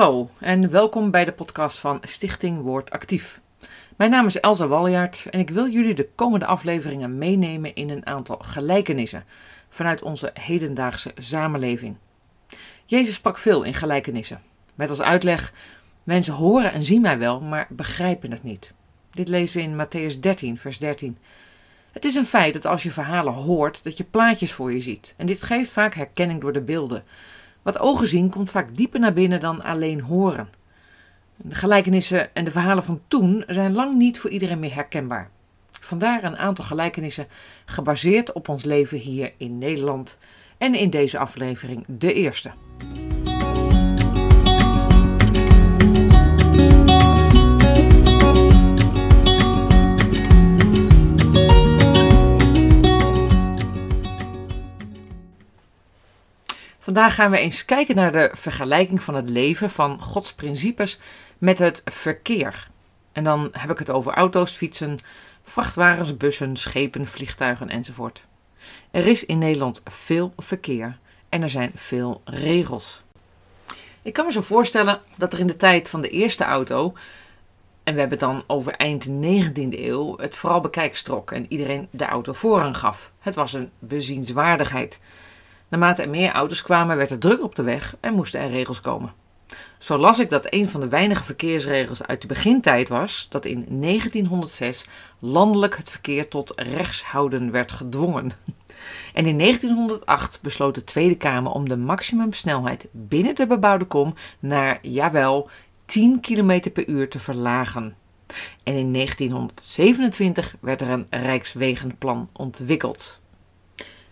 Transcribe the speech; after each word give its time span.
Hallo 0.00 0.30
en 0.38 0.70
welkom 0.70 1.10
bij 1.10 1.24
de 1.24 1.32
podcast 1.32 1.78
van 1.78 1.98
Stichting 2.02 2.60
Woord 2.60 2.90
Actief. 2.90 3.40
Mijn 3.96 4.10
naam 4.10 4.26
is 4.26 4.40
Elsa 4.40 4.66
Waljaard 4.66 5.26
en 5.30 5.38
ik 5.38 5.50
wil 5.50 5.68
jullie 5.68 5.94
de 5.94 6.08
komende 6.14 6.46
afleveringen 6.46 7.18
meenemen 7.18 7.74
in 7.74 7.90
een 7.90 8.06
aantal 8.06 8.38
gelijkenissen 8.38 9.24
vanuit 9.68 10.02
onze 10.02 10.30
hedendaagse 10.34 11.12
samenleving. 11.18 11.96
Jezus 12.86 13.14
sprak 13.14 13.38
veel 13.38 13.62
in 13.62 13.74
gelijkenissen, 13.74 14.42
met 14.74 14.88
als 14.88 15.02
uitleg: 15.02 15.52
Mensen 16.02 16.34
horen 16.34 16.72
en 16.72 16.84
zien 16.84 17.00
mij 17.00 17.18
wel, 17.18 17.40
maar 17.40 17.66
begrijpen 17.68 18.30
het 18.30 18.42
niet. 18.42 18.72
Dit 19.10 19.28
lezen 19.28 19.56
we 19.56 19.62
in 19.62 19.86
Matthäus 19.86 20.20
13, 20.20 20.58
vers 20.58 20.78
13. 20.78 21.18
Het 21.92 22.04
is 22.04 22.14
een 22.14 22.26
feit 22.26 22.52
dat 22.52 22.66
als 22.66 22.82
je 22.82 22.92
verhalen 22.92 23.32
hoort, 23.32 23.84
dat 23.84 23.96
je 23.96 24.04
plaatjes 24.04 24.52
voor 24.52 24.72
je 24.72 24.80
ziet. 24.80 25.14
En 25.16 25.26
dit 25.26 25.42
geeft 25.42 25.70
vaak 25.70 25.94
herkenning 25.94 26.40
door 26.40 26.52
de 26.52 26.60
beelden. 26.60 27.04
Wat 27.62 27.78
ogen 27.78 28.06
zien 28.06 28.30
komt 28.30 28.50
vaak 28.50 28.76
dieper 28.76 29.00
naar 29.00 29.12
binnen 29.12 29.40
dan 29.40 29.62
alleen 29.62 30.00
horen. 30.00 30.48
De 31.36 31.54
gelijkenissen 31.54 32.34
en 32.34 32.44
de 32.44 32.50
verhalen 32.50 32.84
van 32.84 33.00
toen 33.08 33.44
zijn 33.46 33.74
lang 33.74 33.96
niet 33.96 34.18
voor 34.18 34.30
iedereen 34.30 34.58
meer 34.58 34.74
herkenbaar. 34.74 35.30
Vandaar 35.70 36.24
een 36.24 36.36
aantal 36.38 36.64
gelijkenissen 36.64 37.26
gebaseerd 37.64 38.32
op 38.32 38.48
ons 38.48 38.64
leven 38.64 38.98
hier 38.98 39.32
in 39.36 39.58
Nederland 39.58 40.18
en 40.58 40.74
in 40.74 40.90
deze 40.90 41.18
aflevering 41.18 41.84
de 41.88 42.12
eerste. 42.12 42.50
Vandaag 56.90 57.14
gaan 57.14 57.30
we 57.30 57.38
eens 57.38 57.64
kijken 57.64 57.96
naar 57.96 58.12
de 58.12 58.30
vergelijking 58.32 59.02
van 59.02 59.14
het 59.14 59.30
leven 59.30 59.70
van 59.70 60.02
Gods 60.02 60.34
principes 60.34 60.98
met 61.38 61.58
het 61.58 61.82
verkeer. 61.84 62.68
En 63.12 63.24
dan 63.24 63.48
heb 63.52 63.70
ik 63.70 63.78
het 63.78 63.90
over 63.90 64.12
auto's, 64.12 64.52
fietsen, 64.52 64.98
vrachtwagens, 65.44 66.16
bussen, 66.16 66.56
schepen, 66.56 67.06
vliegtuigen 67.06 67.68
enzovoort. 67.68 68.24
Er 68.90 69.06
is 69.06 69.26
in 69.26 69.38
Nederland 69.38 69.82
veel 69.84 70.32
verkeer 70.36 70.98
en 71.28 71.42
er 71.42 71.48
zijn 71.48 71.72
veel 71.74 72.20
regels. 72.24 73.02
Ik 74.02 74.12
kan 74.12 74.26
me 74.26 74.32
zo 74.32 74.40
voorstellen 74.40 75.00
dat 75.16 75.32
er 75.32 75.38
in 75.38 75.46
de 75.46 75.56
tijd 75.56 75.88
van 75.88 76.00
de 76.00 76.08
eerste 76.08 76.44
auto, 76.44 76.92
en 77.82 77.94
we 77.94 78.00
hebben 78.00 78.18
het 78.18 78.28
dan 78.28 78.44
over 78.46 78.72
eind 78.72 79.08
19e 79.08 79.78
eeuw, 79.78 80.16
het 80.18 80.36
vooral 80.36 80.60
bekijks 80.60 81.02
trok 81.02 81.32
en 81.32 81.46
iedereen 81.48 81.88
de 81.90 82.04
auto 82.04 82.32
voorrang 82.32 82.76
gaf. 82.76 83.12
Het 83.18 83.34
was 83.34 83.52
een 83.52 83.70
bezienswaardigheid. 83.78 85.00
Naarmate 85.70 86.02
er 86.02 86.10
meer 86.10 86.32
auto's 86.32 86.62
kwamen, 86.62 86.96
werd 86.96 87.10
er 87.10 87.18
druk 87.18 87.42
op 87.42 87.54
de 87.54 87.62
weg 87.62 87.96
en 88.00 88.14
moesten 88.14 88.40
er 88.40 88.50
regels 88.50 88.80
komen. 88.80 89.12
Zo 89.78 89.96
las 89.96 90.18
ik 90.18 90.30
dat 90.30 90.46
een 90.52 90.68
van 90.68 90.80
de 90.80 90.88
weinige 90.88 91.24
verkeersregels 91.24 92.06
uit 92.06 92.20
de 92.20 92.26
begintijd 92.26 92.88
was 92.88 93.26
dat 93.30 93.44
in 93.44 93.66
1906 93.68 94.86
landelijk 95.18 95.76
het 95.76 95.90
verkeer 95.90 96.28
tot 96.28 96.52
rechtshouden 96.56 97.50
werd 97.50 97.72
gedwongen. 97.72 98.32
En 99.14 99.26
in 99.26 99.38
1908 99.38 100.38
besloot 100.42 100.74
de 100.74 100.84
Tweede 100.84 101.16
Kamer 101.16 101.52
om 101.52 101.68
de 101.68 101.76
maximumsnelheid 101.76 102.88
binnen 102.90 103.34
de 103.34 103.46
bebouwde 103.46 103.84
kom 103.84 104.14
naar, 104.38 104.78
jawel, 104.82 105.50
10 105.84 106.20
km 106.20 106.70
per 106.72 106.88
uur 106.88 107.08
te 107.08 107.18
verlagen. 107.18 107.96
En 108.62 108.74
in 108.74 108.92
1927 108.92 110.54
werd 110.60 110.80
er 110.80 110.88
een 110.88 111.06
Rijkswegenplan 111.10 112.28
ontwikkeld. 112.32 113.19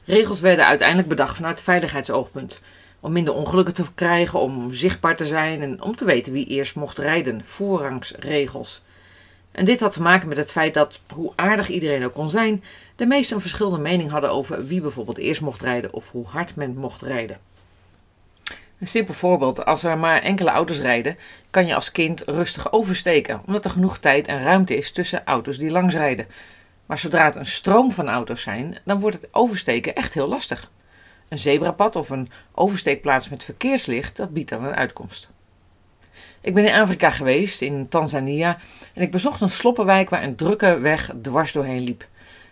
Regels 0.09 0.41
werden 0.41 0.67
uiteindelijk 0.67 1.09
bedacht 1.09 1.37
vanuit 1.37 1.61
veiligheidsoogpunt. 1.61 2.61
Om 3.01 3.13
minder 3.13 3.35
ongelukken 3.35 3.74
te 3.74 3.85
krijgen, 3.95 4.41
om 4.41 4.74
zichtbaar 4.74 5.17
te 5.17 5.27
zijn 5.27 5.63
en 5.63 5.83
om 5.83 5.96
te 5.96 6.05
weten 6.05 6.33
wie 6.33 6.46
eerst 6.46 6.77
mocht 6.77 6.98
rijden. 6.98 7.42
Voorrangsregels. 7.45 8.83
En 9.52 9.64
dit 9.64 9.80
had 9.80 9.92
te 9.92 10.02
maken 10.02 10.29
met 10.29 10.36
het 10.36 10.51
feit 10.51 10.74
dat, 10.74 11.01
hoe 11.14 11.33
aardig 11.36 11.68
iedereen 11.68 12.05
ook 12.05 12.14
kon 12.14 12.29
zijn, 12.29 12.64
de 12.97 13.07
meesten 13.07 13.36
een 13.36 13.42
verschillende 13.42 13.79
mening 13.79 14.11
hadden 14.11 14.30
over 14.30 14.67
wie 14.67 14.80
bijvoorbeeld 14.80 15.18
eerst 15.18 15.41
mocht 15.41 15.63
rijden 15.63 15.92
of 15.92 16.11
hoe 16.11 16.27
hard 16.27 16.57
men 16.57 16.77
mocht 16.77 17.02
rijden. 17.02 17.39
Een 18.80 18.86
simpel 18.86 19.14
voorbeeld: 19.14 19.64
als 19.64 19.85
er 19.85 19.98
maar 19.98 20.23
enkele 20.23 20.51
auto's 20.51 20.80
rijden, 20.80 21.18
kan 21.51 21.67
je 21.67 21.74
als 21.74 21.92
kind 21.92 22.23
rustig 22.27 22.73
oversteken, 22.73 23.41
omdat 23.47 23.64
er 23.64 23.70
genoeg 23.70 23.98
tijd 23.98 24.27
en 24.27 24.42
ruimte 24.42 24.77
is 24.77 24.92
tussen 24.92 25.24
auto's 25.24 25.58
die 25.58 25.70
langs 25.70 25.95
rijden. 25.95 26.27
Maar 26.88 26.98
zodra 26.98 27.24
het 27.24 27.34
een 27.34 27.46
stroom 27.46 27.92
van 27.92 28.08
auto's 28.08 28.42
zijn, 28.42 28.78
dan 28.84 29.00
wordt 29.00 29.20
het 29.20 29.28
oversteken 29.34 29.94
echt 29.94 30.14
heel 30.14 30.28
lastig. 30.28 30.70
Een 31.28 31.38
zebrapad 31.38 31.96
of 31.96 32.10
een 32.10 32.30
oversteekplaats 32.54 33.28
met 33.28 33.44
verkeerslicht, 33.44 34.16
dat 34.16 34.30
biedt 34.30 34.48
dan 34.48 34.64
een 34.64 34.74
uitkomst. 34.74 35.28
Ik 36.40 36.54
ben 36.54 36.66
in 36.66 36.80
Afrika 36.80 37.10
geweest, 37.10 37.62
in 37.62 37.88
Tanzania, 37.88 38.58
en 38.94 39.02
ik 39.02 39.10
bezocht 39.10 39.40
een 39.40 39.50
sloppenwijk 39.50 40.10
waar 40.10 40.22
een 40.22 40.36
drukke 40.36 40.78
weg 40.78 41.12
dwars 41.22 41.52
doorheen 41.52 41.80
liep. 41.80 42.06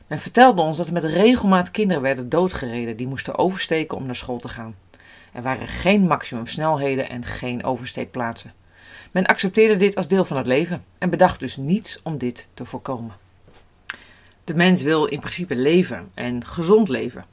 Men 0.07 0.19
vertelde 0.19 0.61
ons 0.61 0.77
dat 0.77 0.87
er 0.87 0.93
met 0.93 1.05
regelmaat 1.05 1.71
kinderen 1.71 2.03
werden 2.03 2.29
doodgereden 2.29 2.97
die 2.97 3.07
moesten 3.07 3.39
oversteken 3.39 3.97
om 3.97 4.07
naar 4.07 4.17
school 4.17 4.39
te 4.39 4.49
gaan. 4.49 4.75
Er 5.33 5.43
waren 5.43 5.69
geen 5.69 6.07
maximumsnelheden 6.07 7.09
en 7.09 7.25
geen 7.25 7.65
oversteekplaatsen. 7.65 8.53
Men 9.11 9.27
accepteerde 9.27 9.77
dit 9.77 9.97
als 9.97 10.09
deel 10.09 10.25
van 10.25 10.37
het 10.37 10.47
leven 10.47 10.85
en 10.99 11.11
bedacht 11.11 11.41
dus 11.41 11.57
niets 11.57 12.01
om 12.03 12.19
dit 12.19 12.49
te 12.55 12.65
voorkomen. 12.65 13.26
De 14.47 14.55
mens 14.55 14.83
wil 14.83 15.05
in 15.05 15.21
principe 15.21 15.57
leven 15.57 16.11
en 16.15 16.45
gezond 16.45 16.89
leven. 16.89 17.25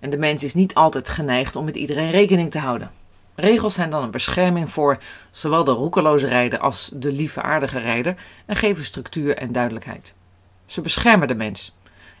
En 0.00 0.10
de 0.10 0.18
mens 0.18 0.44
is 0.44 0.54
niet 0.54 0.74
altijd 0.74 1.08
geneigd 1.08 1.56
om 1.56 1.64
met 1.64 1.76
iedereen 1.76 2.10
rekening 2.10 2.50
te 2.50 2.58
houden. 2.58 2.90
Regels 3.34 3.74
zijn 3.74 3.90
dan 3.90 4.02
een 4.02 4.10
bescherming 4.10 4.72
voor 4.72 4.98
zowel 5.30 5.64
de 5.64 5.70
roekeloze 5.70 6.26
rijder 6.26 6.58
als 6.58 6.90
de 6.94 7.12
lieve 7.12 7.42
aardige 7.42 7.78
rijder 7.78 8.14
en 8.46 8.56
geven 8.56 8.84
structuur 8.84 9.36
en 9.36 9.52
duidelijkheid. 9.52 10.12
Ze 10.66 10.80
beschermen 10.80 11.28
de 11.28 11.34
mens. 11.34 11.74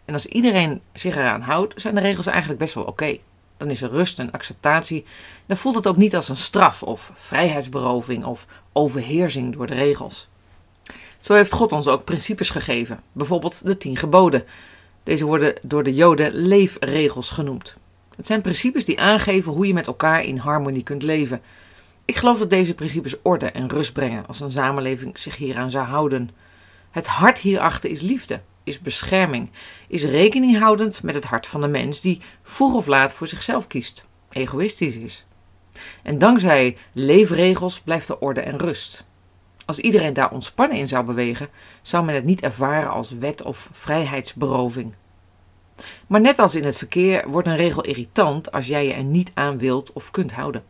En 0.04 0.14
als 0.14 0.26
iedereen 0.26 0.80
zich 0.92 1.16
eraan 1.16 1.40
houdt, 1.40 1.80
zijn 1.80 1.94
de 1.94 2.00
regels 2.00 2.26
eigenlijk 2.26 2.58
best 2.58 2.74
wel 2.74 2.84
oké. 2.84 3.18
Dan 3.56 3.70
is 3.70 3.82
er 3.82 3.90
rust 3.90 4.18
en 4.18 4.30
acceptatie. 4.30 5.04
Dan 5.46 5.56
voelt 5.56 5.74
het 5.74 5.86
ook 5.86 5.96
niet 5.96 6.14
als 6.14 6.28
een 6.28 6.36
straf 6.36 6.82
of 6.82 7.12
vrijheidsberoving 7.14 8.24
of 8.24 8.46
overheersing 8.72 9.52
door 9.52 9.66
de 9.66 9.74
regels. 9.74 10.28
Zo 11.20 11.34
heeft 11.34 11.52
God 11.52 11.72
ons 11.72 11.88
ook 11.88 12.04
principes 12.04 12.50
gegeven, 12.50 13.00
bijvoorbeeld 13.12 13.64
de 13.64 13.76
tien 13.76 13.96
geboden. 13.96 14.44
Deze 15.02 15.24
worden 15.24 15.58
door 15.62 15.82
de 15.82 15.94
Joden 15.94 16.34
leefregels 16.34 17.30
genoemd. 17.30 17.76
Het 18.16 18.26
zijn 18.26 18.40
principes 18.40 18.84
die 18.84 19.00
aangeven 19.00 19.52
hoe 19.52 19.66
je 19.66 19.74
met 19.74 19.86
elkaar 19.86 20.22
in 20.22 20.36
harmonie 20.36 20.82
kunt 20.82 21.02
leven. 21.02 21.42
Ik 22.04 22.16
geloof 22.16 22.38
dat 22.38 22.50
deze 22.50 22.74
principes 22.74 23.14
orde 23.22 23.50
en 23.50 23.68
rust 23.68 23.92
brengen 23.92 24.26
als 24.26 24.40
een 24.40 24.50
samenleving 24.50 25.18
zich 25.18 25.36
hieraan 25.36 25.70
zou 25.70 25.86
houden. 25.86 26.30
Het 26.90 27.06
hart 27.06 27.38
hierachter 27.38 27.90
is 27.90 28.00
liefde, 28.00 28.40
is 28.64 28.78
bescherming, 28.78 29.50
is 29.88 30.04
rekening 30.04 30.58
houdend 30.58 31.02
met 31.02 31.14
het 31.14 31.24
hart 31.24 31.46
van 31.46 31.60
de 31.60 31.68
mens 31.68 32.00
die 32.00 32.20
vroeg 32.42 32.74
of 32.74 32.86
laat 32.86 33.12
voor 33.12 33.26
zichzelf 33.26 33.66
kiest, 33.66 34.04
egoïstisch 34.30 34.96
is. 34.96 35.24
En 36.02 36.18
dankzij 36.18 36.76
leefregels 36.92 37.80
blijft 37.80 38.08
er 38.08 38.18
orde 38.18 38.40
en 38.40 38.58
rust. 38.58 39.04
Als 39.68 39.78
iedereen 39.78 40.12
daar 40.12 40.30
ontspannen 40.30 40.76
in 40.76 40.88
zou 40.88 41.04
bewegen, 41.04 41.48
zou 41.82 42.04
men 42.04 42.14
het 42.14 42.24
niet 42.24 42.40
ervaren 42.40 42.90
als 42.90 43.10
wet 43.10 43.42
of 43.42 43.68
vrijheidsberoving. 43.72 44.94
Maar 46.06 46.20
net 46.20 46.38
als 46.38 46.54
in 46.54 46.64
het 46.64 46.76
verkeer 46.76 47.28
wordt 47.30 47.48
een 47.48 47.56
regel 47.56 47.82
irritant 47.82 48.52
als 48.52 48.66
jij 48.66 48.86
je 48.86 48.92
er 48.92 49.04
niet 49.04 49.30
aan 49.34 49.58
wilt 49.58 49.92
of 49.92 50.10
kunt 50.10 50.32
houden. 50.32 50.64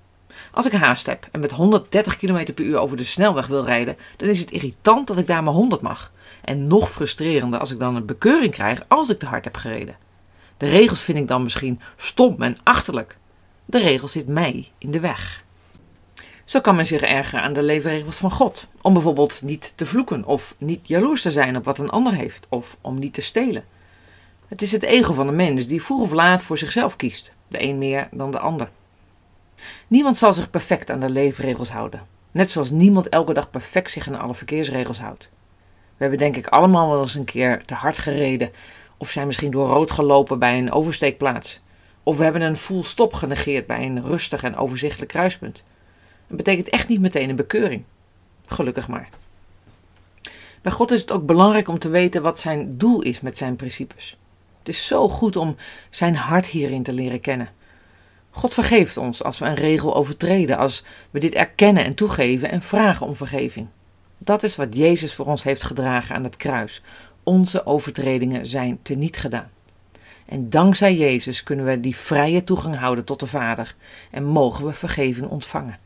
Als 0.52 0.66
ik 0.66 0.72
haast 0.72 1.06
heb 1.06 1.28
en 1.32 1.40
met 1.40 1.50
130 1.50 2.16
km 2.16 2.52
per 2.52 2.64
uur 2.64 2.78
over 2.78 2.96
de 2.96 3.04
snelweg 3.04 3.46
wil 3.46 3.64
rijden, 3.64 3.96
dan 4.16 4.28
is 4.28 4.40
het 4.40 4.50
irritant 4.50 5.06
dat 5.06 5.18
ik 5.18 5.26
daar 5.26 5.42
maar 5.42 5.54
100 5.54 5.80
mag. 5.80 6.12
En 6.44 6.66
nog 6.66 6.90
frustrerender 6.90 7.60
als 7.60 7.70
ik 7.70 7.78
dan 7.78 7.96
een 7.96 8.06
bekeuring 8.06 8.52
krijg 8.52 8.84
als 8.88 9.08
ik 9.08 9.18
te 9.18 9.26
hard 9.26 9.44
heb 9.44 9.56
gereden. 9.56 9.96
De 10.56 10.68
regels 10.68 11.00
vind 11.00 11.18
ik 11.18 11.28
dan 11.28 11.42
misschien 11.42 11.80
stom 11.96 12.42
en 12.42 12.56
achterlijk. 12.62 13.16
De 13.64 13.78
regel 13.78 14.08
zit 14.08 14.26
mij 14.26 14.68
in 14.78 14.90
de 14.90 15.00
weg. 15.00 15.46
Zo 16.48 16.60
kan 16.60 16.76
men 16.76 16.86
zich 16.86 17.00
ergeren 17.00 17.42
aan 17.42 17.52
de 17.52 17.62
leefregels 17.62 18.16
van 18.16 18.30
God. 18.30 18.66
Om 18.80 18.92
bijvoorbeeld 18.92 19.42
niet 19.42 19.72
te 19.76 19.86
vloeken 19.86 20.24
of 20.24 20.54
niet 20.58 20.88
jaloers 20.88 21.22
te 21.22 21.30
zijn 21.30 21.56
op 21.56 21.64
wat 21.64 21.78
een 21.78 21.90
ander 21.90 22.12
heeft 22.12 22.46
of 22.48 22.78
om 22.80 22.98
niet 22.98 23.14
te 23.14 23.20
stelen. 23.20 23.64
Het 24.46 24.62
is 24.62 24.72
het 24.72 24.82
ego 24.82 25.12
van 25.12 25.26
de 25.26 25.32
mens 25.32 25.66
die 25.66 25.82
vroeg 25.82 26.00
of 26.00 26.12
laat 26.12 26.42
voor 26.42 26.58
zichzelf 26.58 26.96
kiest, 26.96 27.32
de 27.48 27.62
een 27.62 27.78
meer 27.78 28.08
dan 28.10 28.30
de 28.30 28.38
ander. 28.38 28.68
Niemand 29.86 30.16
zal 30.16 30.32
zich 30.32 30.50
perfect 30.50 30.90
aan 30.90 31.00
de 31.00 31.10
leefregels 31.10 31.70
houden, 31.70 32.02
net 32.30 32.50
zoals 32.50 32.70
niemand 32.70 33.08
elke 33.08 33.32
dag 33.32 33.50
perfect 33.50 33.90
zich 33.90 34.08
aan 34.08 34.20
alle 34.20 34.34
verkeersregels 34.34 35.00
houdt. 35.00 35.28
We 35.68 36.04
hebben 36.04 36.18
denk 36.18 36.36
ik 36.36 36.46
allemaal 36.46 36.90
wel 36.90 37.00
eens 37.00 37.14
een 37.14 37.24
keer 37.24 37.64
te 37.64 37.74
hard 37.74 37.98
gereden 37.98 38.50
of 38.96 39.10
zijn 39.10 39.26
misschien 39.26 39.50
door 39.50 39.68
rood 39.68 39.90
gelopen 39.90 40.38
bij 40.38 40.58
een 40.58 40.72
oversteekplaats. 40.72 41.60
Of 42.02 42.16
we 42.16 42.24
hebben 42.24 42.42
een 42.42 42.56
full 42.56 42.82
stop 42.82 43.12
genegeerd 43.12 43.66
bij 43.66 43.82
een 43.82 44.02
rustig 44.02 44.42
en 44.42 44.56
overzichtelijk 44.56 45.10
kruispunt. 45.10 45.64
Dat 46.28 46.36
betekent 46.36 46.68
echt 46.68 46.88
niet 46.88 47.00
meteen 47.00 47.28
een 47.28 47.36
bekeuring. 47.36 47.84
Gelukkig 48.46 48.88
maar. 48.88 49.08
Bij 50.62 50.72
God 50.72 50.90
is 50.90 51.00
het 51.00 51.10
ook 51.10 51.26
belangrijk 51.26 51.68
om 51.68 51.78
te 51.78 51.88
weten 51.88 52.22
wat 52.22 52.40
zijn 52.40 52.78
doel 52.78 53.02
is 53.02 53.20
met 53.20 53.36
zijn 53.36 53.56
principes. 53.56 54.16
Het 54.58 54.68
is 54.68 54.86
zo 54.86 55.08
goed 55.08 55.36
om 55.36 55.56
zijn 55.90 56.16
hart 56.16 56.46
hierin 56.46 56.82
te 56.82 56.92
leren 56.92 57.20
kennen. 57.20 57.48
God 58.30 58.54
vergeeft 58.54 58.96
ons 58.96 59.22
als 59.22 59.38
we 59.38 59.46
een 59.46 59.54
regel 59.54 59.94
overtreden, 59.94 60.58
als 60.58 60.84
we 61.10 61.20
dit 61.20 61.34
erkennen 61.34 61.84
en 61.84 61.94
toegeven 61.94 62.50
en 62.50 62.62
vragen 62.62 63.06
om 63.06 63.16
vergeving. 63.16 63.66
Dat 64.18 64.42
is 64.42 64.56
wat 64.56 64.76
Jezus 64.76 65.14
voor 65.14 65.26
ons 65.26 65.42
heeft 65.42 65.62
gedragen 65.62 66.14
aan 66.14 66.24
het 66.24 66.36
kruis. 66.36 66.82
Onze 67.22 67.66
overtredingen 67.66 68.46
zijn 68.46 68.78
teniet 68.82 69.16
gedaan. 69.16 69.50
En 70.26 70.50
dankzij 70.50 70.96
Jezus 70.96 71.42
kunnen 71.42 71.64
we 71.64 71.80
die 71.80 71.96
vrije 71.96 72.44
toegang 72.44 72.76
houden 72.76 73.04
tot 73.04 73.20
de 73.20 73.26
Vader 73.26 73.74
en 74.10 74.24
mogen 74.24 74.66
we 74.66 74.72
vergeving 74.72 75.26
ontvangen. 75.26 75.78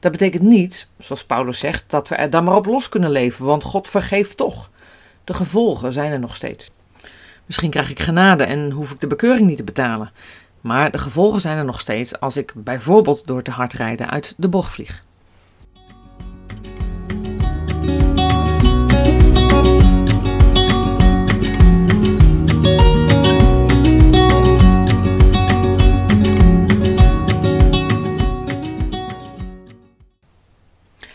Dat 0.00 0.12
betekent 0.12 0.42
niet, 0.42 0.88
zoals 0.98 1.24
Paulus 1.24 1.58
zegt, 1.58 1.84
dat 1.86 2.08
we 2.08 2.14
er 2.14 2.30
dan 2.30 2.44
maar 2.44 2.56
op 2.56 2.66
los 2.66 2.88
kunnen 2.88 3.10
leven, 3.10 3.44
want 3.44 3.62
God 3.62 3.88
vergeeft 3.88 4.36
toch. 4.36 4.70
De 5.24 5.34
gevolgen 5.34 5.92
zijn 5.92 6.12
er 6.12 6.20
nog 6.20 6.36
steeds. 6.36 6.70
Misschien 7.46 7.70
krijg 7.70 7.90
ik 7.90 8.00
genade 8.00 8.44
en 8.44 8.70
hoef 8.70 8.92
ik 8.92 9.00
de 9.00 9.06
bekeuring 9.06 9.46
niet 9.46 9.56
te 9.56 9.64
betalen. 9.64 10.12
Maar 10.60 10.90
de 10.90 10.98
gevolgen 10.98 11.40
zijn 11.40 11.58
er 11.58 11.64
nog 11.64 11.80
steeds 11.80 12.20
als 12.20 12.36
ik 12.36 12.52
bijvoorbeeld 12.54 13.26
door 13.26 13.42
te 13.42 13.50
hard 13.50 13.72
rijden 13.72 14.10
uit 14.10 14.34
de 14.36 14.48
bocht 14.48 14.72
vlieg. 14.72 15.02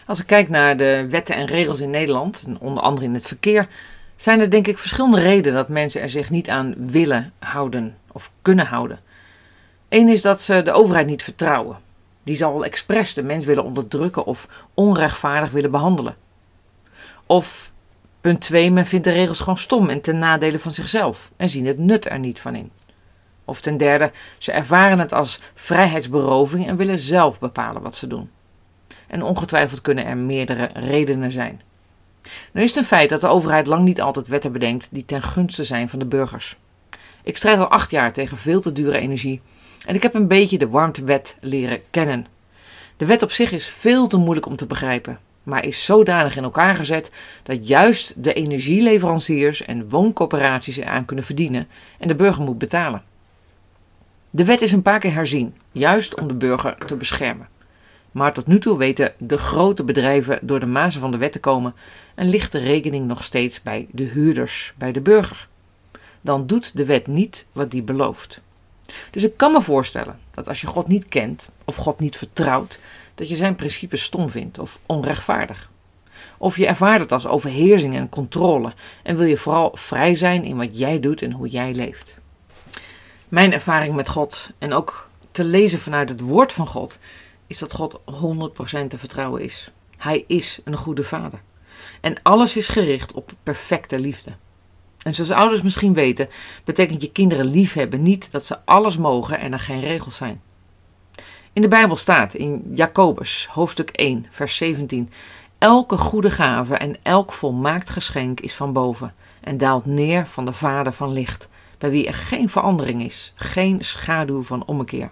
Als 0.09 0.19
ik 0.19 0.27
kijk 0.27 0.49
naar 0.49 0.77
de 0.77 1.05
wetten 1.09 1.35
en 1.35 1.45
regels 1.45 1.79
in 1.79 1.89
Nederland, 1.89 2.45
onder 2.59 2.83
andere 2.83 3.05
in 3.05 3.13
het 3.13 3.27
verkeer, 3.27 3.67
zijn 4.15 4.39
er 4.39 4.49
denk 4.49 4.67
ik 4.67 4.77
verschillende 4.77 5.19
redenen 5.19 5.53
dat 5.53 5.67
mensen 5.67 6.01
er 6.01 6.09
zich 6.09 6.29
niet 6.29 6.49
aan 6.49 6.75
willen 6.77 7.33
houden 7.39 7.97
of 8.11 8.31
kunnen 8.41 8.65
houden. 8.65 8.99
Eén 9.89 10.07
is 10.07 10.21
dat 10.21 10.41
ze 10.41 10.61
de 10.61 10.71
overheid 10.71 11.07
niet 11.07 11.23
vertrouwen. 11.23 11.77
Die 12.23 12.35
zal 12.35 12.65
expres 12.65 13.13
de 13.13 13.23
mens 13.23 13.45
willen 13.45 13.63
onderdrukken 13.63 14.25
of 14.25 14.47
onrechtvaardig 14.73 15.51
willen 15.51 15.71
behandelen. 15.71 16.15
Of 17.25 17.71
punt 18.21 18.41
2, 18.41 18.71
men 18.71 18.85
vindt 18.85 19.05
de 19.05 19.11
regels 19.11 19.39
gewoon 19.39 19.57
stom 19.57 19.89
en 19.89 20.01
ten 20.01 20.19
nadele 20.19 20.59
van 20.59 20.71
zichzelf 20.71 21.31
en 21.37 21.49
zien 21.49 21.65
het 21.65 21.77
nut 21.77 22.09
er 22.09 22.19
niet 22.19 22.39
van 22.39 22.55
in. 22.55 22.71
Of 23.45 23.61
ten 23.61 23.77
derde, 23.77 24.11
ze 24.37 24.51
ervaren 24.51 24.99
het 24.99 25.13
als 25.13 25.41
vrijheidsberoving 25.53 26.67
en 26.67 26.75
willen 26.75 26.99
zelf 26.99 27.39
bepalen 27.39 27.81
wat 27.81 27.95
ze 27.95 28.07
doen. 28.07 28.29
En 29.09 29.23
ongetwijfeld 29.23 29.81
kunnen 29.81 30.05
er 30.05 30.17
meerdere 30.17 30.69
redenen 30.73 31.31
zijn. 31.31 31.61
Nu 32.51 32.61
is 32.61 32.69
het 32.69 32.77
een 32.77 32.83
feit 32.83 33.09
dat 33.09 33.21
de 33.21 33.27
overheid 33.27 33.67
lang 33.67 33.83
niet 33.83 34.01
altijd 34.01 34.27
wetten 34.27 34.51
bedenkt 34.51 34.87
die 34.91 35.05
ten 35.05 35.21
gunste 35.21 35.63
zijn 35.63 35.89
van 35.89 35.99
de 35.99 36.05
burgers. 36.05 36.57
Ik 37.23 37.37
strijd 37.37 37.59
al 37.59 37.67
acht 37.67 37.91
jaar 37.91 38.13
tegen 38.13 38.37
veel 38.37 38.61
te 38.61 38.71
dure 38.71 38.99
energie 38.99 39.41
en 39.85 39.95
ik 39.95 40.01
heb 40.01 40.13
een 40.13 40.27
beetje 40.27 40.57
de 40.57 40.69
warmtewet 40.69 41.37
leren 41.41 41.81
kennen. 41.89 42.25
De 42.97 43.05
wet 43.05 43.21
op 43.21 43.31
zich 43.31 43.51
is 43.51 43.67
veel 43.67 44.07
te 44.07 44.17
moeilijk 44.17 44.45
om 44.45 44.55
te 44.55 44.65
begrijpen, 44.65 45.19
maar 45.43 45.65
is 45.65 45.85
zodanig 45.85 46.35
in 46.35 46.43
elkaar 46.43 46.75
gezet 46.75 47.11
dat 47.43 47.67
juist 47.67 48.23
de 48.23 48.33
energieleveranciers 48.33 49.65
en 49.65 49.89
wooncorporaties 49.89 50.77
eraan 50.77 51.05
kunnen 51.05 51.25
verdienen 51.25 51.67
en 51.97 52.07
de 52.07 52.15
burger 52.15 52.43
moet 52.43 52.57
betalen. 52.57 53.03
De 54.29 54.45
wet 54.45 54.61
is 54.61 54.71
een 54.71 54.81
paar 54.81 54.99
keer 54.99 55.13
herzien, 55.13 55.55
juist 55.71 56.19
om 56.19 56.27
de 56.27 56.33
burger 56.33 56.77
te 56.85 56.95
beschermen. 56.95 57.47
Maar 58.11 58.33
tot 58.33 58.47
nu 58.47 58.59
toe 58.59 58.77
weten 58.77 59.13
de 59.17 59.37
grote 59.37 59.83
bedrijven 59.83 60.39
door 60.41 60.59
de 60.59 60.65
mazen 60.65 61.01
van 61.01 61.11
de 61.11 61.17
wet 61.17 61.31
te 61.31 61.39
komen 61.39 61.73
en 62.15 62.29
ligt 62.29 62.51
de 62.51 62.59
rekening 62.59 63.07
nog 63.07 63.23
steeds 63.23 63.61
bij 63.61 63.87
de 63.91 64.03
huurders, 64.03 64.73
bij 64.77 64.91
de 64.91 65.01
burger. 65.01 65.47
Dan 66.21 66.47
doet 66.47 66.77
de 66.77 66.85
wet 66.85 67.07
niet 67.07 67.47
wat 67.51 67.71
die 67.71 67.83
belooft. 67.83 68.41
Dus 69.11 69.23
ik 69.23 69.37
kan 69.37 69.51
me 69.51 69.61
voorstellen 69.61 70.19
dat 70.33 70.47
als 70.47 70.61
je 70.61 70.67
God 70.67 70.87
niet 70.87 71.07
kent 71.07 71.49
of 71.65 71.75
God 71.75 71.99
niet 71.99 72.17
vertrouwt, 72.17 72.79
dat 73.15 73.29
je 73.29 73.35
zijn 73.35 73.55
principes 73.55 74.03
stom 74.03 74.29
vindt 74.29 74.59
of 74.59 74.79
onrechtvaardig. 74.85 75.69
Of 76.37 76.57
je 76.57 76.67
ervaart 76.67 77.01
het 77.01 77.11
als 77.11 77.27
overheersing 77.27 77.95
en 77.95 78.09
controle 78.09 78.73
en 79.03 79.17
wil 79.17 79.25
je 79.25 79.37
vooral 79.37 79.71
vrij 79.73 80.15
zijn 80.15 80.43
in 80.43 80.57
wat 80.57 80.77
jij 80.77 80.99
doet 80.99 81.21
en 81.21 81.31
hoe 81.31 81.47
jij 81.47 81.73
leeft. 81.73 82.15
Mijn 83.29 83.53
ervaring 83.53 83.95
met 83.95 84.09
God 84.09 84.49
en 84.57 84.73
ook 84.73 85.09
te 85.31 85.43
lezen 85.43 85.79
vanuit 85.79 86.09
het 86.09 86.19
woord 86.19 86.53
van 86.53 86.67
God 86.67 86.99
is 87.49 87.57
dat 87.59 87.73
God 87.73 87.99
100% 87.99 88.87
te 88.87 88.99
vertrouwen 88.99 89.41
is. 89.41 89.71
Hij 89.97 90.23
is 90.27 90.59
een 90.63 90.77
goede 90.77 91.03
vader. 91.03 91.41
En 92.01 92.21
alles 92.21 92.57
is 92.57 92.67
gericht 92.67 93.13
op 93.13 93.31
perfecte 93.43 93.99
liefde. 93.99 94.31
En 95.03 95.13
zoals 95.13 95.31
ouders 95.31 95.61
misschien 95.61 95.93
weten, 95.93 96.29
betekent 96.63 97.01
je 97.01 97.11
kinderen 97.11 97.45
liefhebben 97.45 98.01
niet 98.01 98.31
dat 98.31 98.45
ze 98.45 98.65
alles 98.65 98.97
mogen 98.97 99.39
en 99.39 99.53
er 99.53 99.59
geen 99.59 99.81
regels 99.81 100.15
zijn. 100.15 100.41
In 101.53 101.61
de 101.61 101.67
Bijbel 101.67 101.95
staat 101.95 102.33
in 102.33 102.71
Jacobus, 102.73 103.47
hoofdstuk 103.51 103.89
1, 103.89 104.25
vers 104.29 104.55
17: 104.57 105.09
Elke 105.57 105.97
goede 105.97 106.31
gave 106.31 106.75
en 106.75 106.95
elk 107.01 107.33
volmaakt 107.33 107.89
geschenk 107.89 108.39
is 108.39 108.53
van 108.53 108.73
boven 108.73 109.13
en 109.41 109.57
daalt 109.57 109.85
neer 109.85 110.27
van 110.27 110.45
de 110.45 110.53
Vader 110.53 110.93
van 110.93 111.11
licht, 111.11 111.49
bij 111.77 111.89
wie 111.89 112.07
er 112.07 112.13
geen 112.13 112.49
verandering 112.49 113.01
is, 113.01 113.33
geen 113.35 113.83
schaduw 113.83 114.43
van 114.43 114.65
ommekeer. 114.65 115.11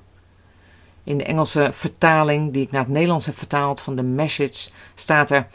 In 1.07 1.17
de 1.17 1.23
Engelse 1.23 1.69
vertaling, 1.73 2.53
die 2.53 2.61
ik 2.61 2.71
naar 2.71 2.81
het 2.81 2.91
Nederlands 2.91 3.25
heb 3.25 3.37
vertaald 3.37 3.81
van 3.81 3.95
de 3.95 4.03
Message, 4.03 4.69
staat 4.95 5.31
er: 5.31 5.47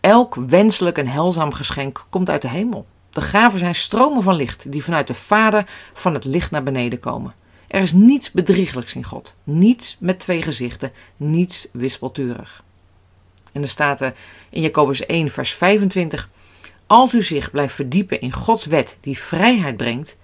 Elk 0.00 0.34
wenselijk 0.34 0.98
en 0.98 1.06
helzaam 1.06 1.52
geschenk 1.52 2.06
komt 2.10 2.30
uit 2.30 2.42
de 2.42 2.48
hemel. 2.48 2.86
De 3.10 3.20
gaven 3.20 3.58
zijn 3.58 3.74
stromen 3.74 4.22
van 4.22 4.34
licht 4.34 4.72
die 4.72 4.84
vanuit 4.84 5.06
de 5.06 5.14
Vader 5.14 5.66
van 5.92 6.14
het 6.14 6.24
licht 6.24 6.50
naar 6.50 6.62
beneden 6.62 7.00
komen. 7.00 7.34
Er 7.68 7.80
is 7.80 7.92
niets 7.92 8.30
bedrieglijks 8.30 8.94
in 8.94 9.04
God, 9.04 9.34
niets 9.44 9.96
met 10.00 10.18
twee 10.18 10.42
gezichten, 10.42 10.92
niets 11.16 11.68
wispelturig. 11.72 12.62
En 13.52 13.62
er 13.62 13.68
staat 13.68 14.00
er 14.00 14.14
in 14.50 14.62
Jacobus 14.62 15.06
1, 15.06 15.30
vers 15.30 15.52
25: 15.52 16.28
Als 16.86 17.14
u 17.14 17.22
zich 17.22 17.50
blijft 17.50 17.74
verdiepen 17.74 18.20
in 18.20 18.32
Gods 18.32 18.66
wet 18.66 18.96
die 19.00 19.18
vrijheid 19.18 19.76
brengt, 19.76 20.16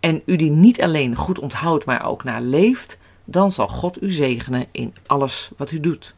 en 0.00 0.22
u 0.24 0.36
die 0.36 0.50
niet 0.50 0.82
alleen 0.82 1.16
goed 1.16 1.38
onthoudt, 1.38 1.84
maar 1.84 2.04
ook 2.04 2.24
naar 2.24 2.40
leeft, 2.40 2.98
dan 3.28 3.52
zal 3.52 3.68
God 3.68 4.02
u 4.02 4.10
zegenen 4.10 4.66
in 4.70 4.94
alles 5.06 5.50
wat 5.56 5.70
u 5.70 5.80
doet. 5.80 6.14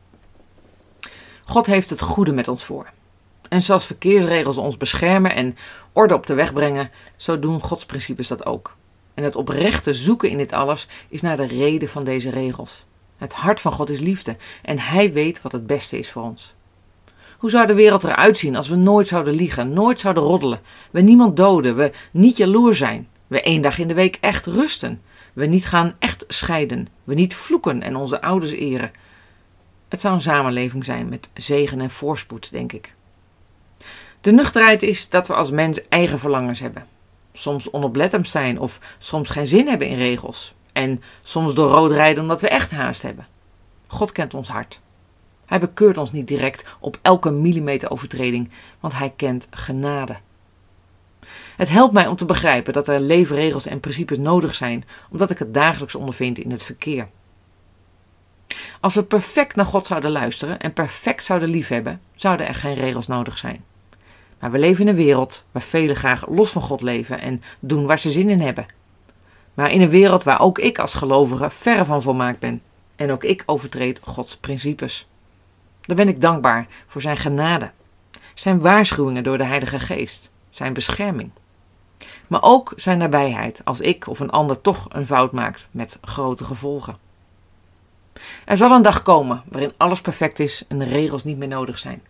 God 1.45 1.67
heeft 1.67 1.91
het 1.91 2.01
goede 2.01 2.33
met 2.33 2.49
ons 2.49 2.65
voor. 2.65 2.87
En 3.49 3.63
zoals 3.63 3.87
verkeersregels 3.87 4.57
ons 4.57 4.77
beschermen 4.77 5.35
en 5.35 5.57
orde 5.93 6.15
op 6.15 6.27
de 6.27 6.35
weg 6.35 6.53
brengen, 6.53 6.91
zo 7.17 7.39
doen 7.39 7.61
Gods 7.61 7.87
principes 7.87 8.29
dat 8.29 8.47
ook. 8.47 8.77
En 9.15 9.25
het 9.25 9.37
oprechte 9.37 9.95
zoeken 9.95 10.31
in 10.31 10.37
dit 10.37 10.53
alles 10.53 10.87
is 11.09 11.21
naar 11.21 11.37
de 11.37 11.47
reden 11.47 11.89
van 11.89 12.05
deze 12.05 12.31
regels. 12.31 12.85
Het 13.17 13.33
hart 13.33 13.61
van 13.61 13.73
God 13.73 13.91
is 13.91 13.99
liefde 13.99 14.37
en 14.63 14.79
Hij 14.79 15.13
weet 15.13 15.43
wat 15.43 15.53
het 15.53 15.67
beste 15.67 15.99
is 15.99 16.11
voor 16.11 16.23
ons. 16.23 16.55
Hoe 17.39 17.51
zou 17.51 17.67
de 17.67 17.75
wereld 17.75 18.05
eruit 18.05 18.37
zien 18.37 18.57
als 18.57 18.69
we 18.69 18.77
nooit 18.77 19.09
zouden 19.09 19.35
liegen, 19.35 19.73
nooit 19.73 20.01
zouden 20.01 20.23
roddelen, 20.23 20.61
we 20.91 21.01
niemand 21.01 21.37
doden, 21.37 21.77
we 21.77 21.93
niet 22.11 22.37
jaloers 22.37 22.79
zijn, 22.79 23.09
we 23.27 23.41
één 23.41 23.63
dag 23.63 23.79
in 23.79 23.89
de 23.89 23.95
week 23.95 24.19
echt 24.21 24.47
rusten, 24.47 25.03
we 25.33 25.47
niet 25.47 25.67
gaan 25.67 25.95
echt 25.99 26.25
scheiden, 26.29 26.89
we 27.05 27.15
niet 27.15 27.35
vloeken 27.35 27.83
en 27.83 27.97
onze 27.97 28.21
ouders 28.21 28.51
eren. 28.51 28.93
Het 29.89 30.01
zou 30.01 30.15
een 30.15 30.21
samenleving 30.21 30.85
zijn 30.85 31.09
met 31.09 31.29
zegen 31.35 31.81
en 31.81 31.91
voorspoed, 31.91 32.51
denk 32.51 32.73
ik. 32.73 32.95
De 34.21 34.33
nuchterheid 34.33 34.83
is 34.83 35.09
dat 35.09 35.29
we 35.29 35.35
als 35.35 35.51
mens 35.51 35.89
eigen 35.89 36.19
verlangens 36.19 36.61
hebben. 36.61 36.87
Soms 37.33 37.71
onoplettend 37.71 38.29
zijn 38.29 38.61
of 38.61 38.81
soms 38.99 39.29
geen 39.29 39.47
zin 39.47 39.69
hebben 39.69 39.89
in 39.89 39.97
regels. 39.97 40.55
En 40.73 41.03
soms 41.23 41.55
door 41.55 41.71
rood 41.71 41.91
rijden 41.91 42.23
omdat 42.23 42.41
we 42.41 42.49
echt 42.49 42.71
haast 42.71 43.03
hebben. 43.03 43.27
God 43.87 44.13
kent 44.13 44.35
ons 44.35 44.49
hart. 44.49 44.81
Hij 45.47 45.61
bekeurt 45.61 45.99
ons 45.99 46.13
niet 46.13 46.29
direct 46.29 46.65
op 46.81 46.99
elke 47.03 47.31
millimeter 47.31 47.91
overtreding, 47.91 48.51
want 48.81 48.99
hij 48.99 49.13
kent 49.17 49.49
genade. 49.51 50.17
Het 51.59 51.69
helpt 51.69 51.93
mij 51.93 52.07
om 52.07 52.17
te 52.17 52.25
begrijpen 52.25 52.73
dat 52.73 52.89
er 52.89 53.01
leefregels 53.01 53.67
en 53.67 53.81
principes 53.81 54.19
nodig 54.19 54.55
zijn, 54.55 54.85
omdat 55.11 55.31
ik 55.31 55.39
het 55.39 55.55
dagelijks 55.55 55.95
ondervind 55.95 56.39
in 56.39 56.51
het 56.51 56.63
verkeer. 56.63 57.09
Als 58.81 58.95
we 58.95 59.03
perfect 59.03 59.57
naar 59.57 59.65
God 59.65 59.87
zouden 59.87 60.11
luisteren 60.11 60.61
en 60.61 60.73
perfect 60.73 61.25
zouden 61.25 61.49
liefhebben, 61.49 62.01
zouden 62.15 62.47
er 62.47 62.55
geen 62.55 62.75
regels 62.75 63.07
nodig 63.07 63.39
zijn. 63.39 63.65
Maar 64.39 64.51
we 64.51 64.59
leven 64.59 64.83
in 64.83 64.89
een 64.89 65.05
wereld 65.05 65.45
waar 65.53 65.63
velen 65.63 65.97
graag 65.97 66.29
los 66.29 66.51
van 66.51 66.63
God 66.63 66.83
leven 66.83 67.21
en 67.21 67.43
doen 67.61 67.87
waar 67.87 67.99
ze 67.99 68.11
zin 68.11 68.29
in 68.29 68.41
hebben. 68.41 68.67
Maar 69.55 69.73
in 69.73 69.81
een 69.81 69.91
wereld 69.91 70.23
waar 70.23 70.41
ook 70.41 70.59
ik 70.59 70.79
als 70.79 70.95
gelovige 70.95 71.51
verre 71.51 71.85
van 71.85 72.03
volmaakt 72.03 72.39
ben. 72.39 72.63
En 72.97 73.11
ook 73.11 73.25
ik 73.25 73.43
overtreed 73.47 74.01
Gods 74.03 74.37
principes. 74.37 75.07
Dan 75.81 75.97
ben 75.97 76.09
ik 76.09 76.21
dankbaar 76.21 76.67
voor 76.87 77.01
zijn 77.01 77.17
genade, 77.17 77.71
zijn 78.35 78.61
waarschuwingen 78.61 79.23
door 79.23 79.39
de 79.39 79.45
Heilige 79.45 79.79
Geest, 79.79 80.29
zijn 80.51 80.73
bescherming. 80.73 81.31
Maar 82.29 82.43
ook 82.43 82.73
zijn 82.77 82.99
nabijheid 82.99 83.61
als 83.65 83.81
ik 83.81 84.07
of 84.07 84.21
een 84.21 84.31
ander 84.31 84.61
toch 84.61 84.87
een 84.89 85.07
fout 85.07 85.33
maakt 85.33 85.67
met 85.71 85.99
grote 86.03 86.45
gevolgen. 86.45 86.97
Er 88.45 88.57
zal 88.57 88.71
een 88.71 88.83
dag 88.83 89.03
komen 89.03 89.43
waarin 89.49 89.73
alles 89.77 90.01
perfect 90.01 90.39
is 90.41 90.65
en 90.69 90.79
de 90.79 90.85
regels 90.85 91.25
niet 91.25 91.39
meer 91.39 91.49
nodig 91.49 91.79
zijn. 91.79 92.03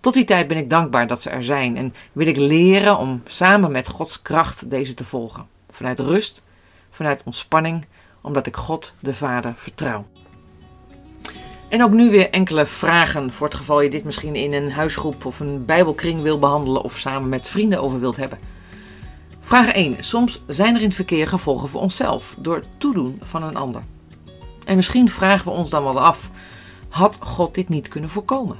Tot 0.00 0.14
die 0.14 0.24
tijd 0.24 0.48
ben 0.48 0.56
ik 0.56 0.70
dankbaar 0.70 1.06
dat 1.06 1.22
ze 1.22 1.30
er 1.30 1.44
zijn 1.44 1.76
en 1.76 1.94
wil 2.12 2.26
ik 2.26 2.36
leren 2.36 2.98
om 2.98 3.22
samen 3.26 3.72
met 3.72 3.88
Gods 3.88 4.22
kracht 4.22 4.70
deze 4.70 4.94
te 4.94 5.04
volgen. 5.04 5.46
Vanuit 5.70 5.98
rust, 5.98 6.42
vanuit 6.90 7.22
ontspanning, 7.24 7.86
omdat 8.20 8.46
ik 8.46 8.56
God 8.56 8.94
de 9.00 9.14
Vader 9.14 9.54
vertrouw. 9.56 10.06
En 11.68 11.82
ook 11.82 11.90
nu 11.90 12.10
weer 12.10 12.30
enkele 12.30 12.66
vragen 12.66 13.32
voor 13.32 13.46
het 13.46 13.56
geval 13.56 13.80
je 13.80 13.90
dit 13.90 14.04
misschien 14.04 14.34
in 14.34 14.52
een 14.52 14.72
huisgroep 14.72 15.24
of 15.24 15.40
een 15.40 15.64
bijbelkring 15.64 16.22
wil 16.22 16.38
behandelen 16.38 16.82
of 16.82 16.98
samen 16.98 17.28
met 17.28 17.48
vrienden 17.48 17.82
over 17.82 18.00
wilt 18.00 18.16
hebben. 18.16 18.38
Vraag 19.46 19.68
1. 19.68 20.04
Soms 20.04 20.42
zijn 20.46 20.74
er 20.74 20.80
in 20.80 20.86
het 20.86 20.94
verkeer 20.94 21.26
gevolgen 21.26 21.68
voor 21.68 21.80
onszelf 21.80 22.36
door 22.38 22.54
het 22.54 22.68
toedoen 22.78 23.20
van 23.22 23.42
een 23.42 23.56
ander. 23.56 23.82
En 24.64 24.76
misschien 24.76 25.08
vragen 25.08 25.44
we 25.44 25.58
ons 25.58 25.70
dan 25.70 25.84
wel 25.84 26.00
af: 26.00 26.30
had 26.88 27.18
God 27.20 27.54
dit 27.54 27.68
niet 27.68 27.88
kunnen 27.88 28.10
voorkomen? 28.10 28.56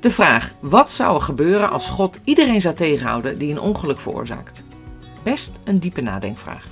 De 0.00 0.10
vraag: 0.10 0.54
wat 0.60 0.90
zou 0.90 1.14
er 1.14 1.20
gebeuren 1.20 1.70
als 1.70 1.88
God 1.88 2.20
iedereen 2.24 2.60
zou 2.60 2.74
tegenhouden 2.74 3.38
die 3.38 3.50
een 3.50 3.60
ongeluk 3.60 4.00
veroorzaakt? 4.00 4.62
Best 5.22 5.58
een 5.64 5.78
diepe 5.78 6.00
nadenkvraag. 6.00 6.66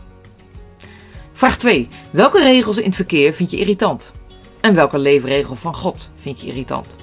Vraag 1.32 1.58
2. 1.58 1.88
Welke 2.10 2.42
regels 2.42 2.78
in 2.78 2.86
het 2.86 2.96
verkeer 2.96 3.34
vind 3.34 3.50
je 3.50 3.58
irritant? 3.58 4.12
En 4.60 4.74
welke 4.74 4.98
leefregel 4.98 5.56
van 5.56 5.74
God 5.74 6.10
vind 6.16 6.40
je 6.40 6.46
irritant? 6.46 6.94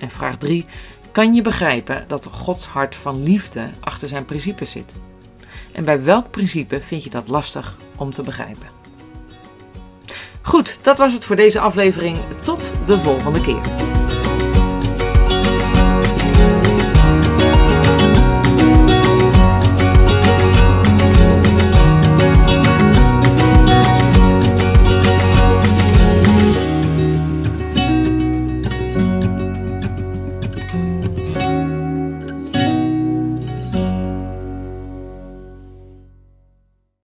En 0.00 0.10
vraag 0.10 0.38
3. 0.38 0.66
Kan 1.12 1.34
je 1.34 1.42
begrijpen 1.42 2.04
dat 2.08 2.26
Gods 2.30 2.66
hart 2.66 2.96
van 2.96 3.22
liefde 3.22 3.70
achter 3.80 4.08
zijn 4.08 4.24
principes 4.24 4.70
zit? 4.70 4.94
En 5.72 5.84
bij 5.84 6.04
welk 6.04 6.30
principe 6.30 6.80
vind 6.80 7.04
je 7.04 7.10
dat 7.10 7.28
lastig 7.28 7.76
om 7.96 8.14
te 8.14 8.22
begrijpen? 8.22 8.68
Goed, 10.42 10.78
dat 10.82 10.98
was 10.98 11.12
het 11.12 11.24
voor 11.24 11.36
deze 11.36 11.60
aflevering. 11.60 12.18
Tot 12.42 12.72
de 12.86 12.98
volgende 12.98 13.40
keer. 13.40 13.87